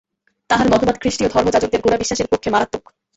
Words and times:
তাঁহার 0.49 0.67
মতবাদ 0.71 0.95
খ্রীষ্টীয় 0.99 1.29
ধর্মযাজকদের 1.29 1.83
গোঁড়া 1.83 2.01
বিশ্বাসের 2.01 2.29
পক্ষে 2.31 2.53
মারাত্মক। 2.53 2.83